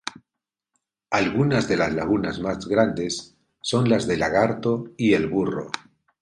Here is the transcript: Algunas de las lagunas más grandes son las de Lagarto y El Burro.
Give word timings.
Algunas 1.11 1.67
de 1.67 1.77
las 1.77 1.93
lagunas 1.93 2.39
más 2.39 2.65
grandes 2.67 3.35
son 3.61 3.87
las 3.87 4.07
de 4.07 4.17
Lagarto 4.17 4.85
y 4.97 5.13
El 5.13 5.27
Burro. 5.27 5.69